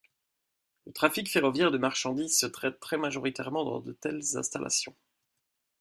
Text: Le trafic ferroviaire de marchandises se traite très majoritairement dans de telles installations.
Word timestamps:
Le 0.87 0.93
trafic 0.93 1.29
ferroviaire 1.29 1.69
de 1.69 1.77
marchandises 1.77 2.35
se 2.35 2.47
traite 2.47 2.79
très 2.79 2.97
majoritairement 2.97 3.63
dans 3.63 3.81
de 3.81 3.91
telles 3.91 4.35
installations. 4.35 4.95